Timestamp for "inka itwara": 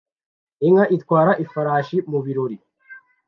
0.67-1.31